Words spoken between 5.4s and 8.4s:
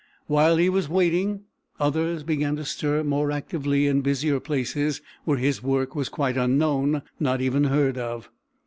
work was quite unknown, not even heard of.